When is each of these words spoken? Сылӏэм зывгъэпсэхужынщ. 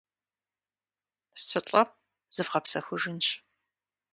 Сылӏэм 1.45 1.89
зывгъэпсэхужынщ. 2.33 3.27